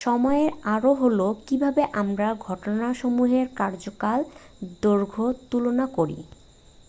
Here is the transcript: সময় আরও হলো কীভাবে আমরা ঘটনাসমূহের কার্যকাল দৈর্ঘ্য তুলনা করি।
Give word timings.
সময় 0.01 0.43
আরও 0.73 0.91
হলো 0.93 1.27
কীভাবে 1.47 1.81
আমরা 2.01 2.27
ঘটনাসমূহের 2.47 3.45
কার্যকাল 3.55 4.19
দৈর্ঘ্য 4.81 5.23
তুলনা 5.51 5.85
করি। 5.97 6.19